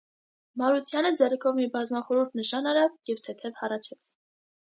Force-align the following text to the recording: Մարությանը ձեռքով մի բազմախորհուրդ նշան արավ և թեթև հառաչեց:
Մարությանը 0.61 1.11
ձեռքով 1.19 1.59
մի 1.59 1.67
բազմախորհուրդ 1.75 2.41
նշան 2.41 2.71
արավ 2.73 2.97
և 3.13 3.23
թեթև 3.29 3.61
հառաչեց: 3.61 4.11